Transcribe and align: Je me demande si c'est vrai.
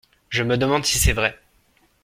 Je 0.31 0.41
me 0.41 0.57
demande 0.57 0.83
si 0.83 0.97
c'est 0.97 1.13
vrai. 1.13 1.37